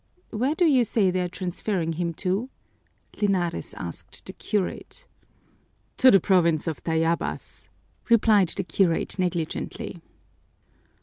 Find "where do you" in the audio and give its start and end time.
0.31-0.83